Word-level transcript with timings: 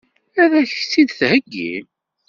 Ad 0.41 0.53
k-tt-id-theggi? 0.69 1.73